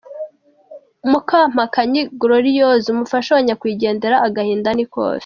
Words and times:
Mukampakanyi 1.11 2.01
Gloriose 2.19 2.87
umufasha 2.93 3.29
wa 3.35 3.41
Nyakwigendera 3.47 4.15
agahinda 4.27 4.69
ni 4.73 4.85
kose. 4.93 5.19